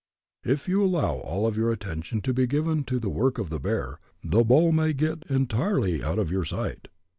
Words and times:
If 0.43 0.67
you 0.67 0.83
allow 0.83 1.17
all 1.17 1.45
of 1.45 1.55
your 1.55 1.71
attention 1.71 2.21
to 2.21 2.33
be 2.33 2.47
given 2.47 2.83
to 2.85 2.97
the 2.99 3.07
work 3.07 3.37
of 3.37 3.51
the 3.51 3.59
bear, 3.59 3.99
the 4.23 4.43
bull 4.43 4.71
may 4.71 4.93
get 4.93 5.21
entirely 5.29 6.03
out 6.03 6.17
of 6.17 6.31
your 6.31 6.43
sight. 6.43 6.87